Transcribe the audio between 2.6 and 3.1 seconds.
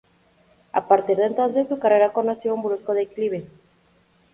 brusco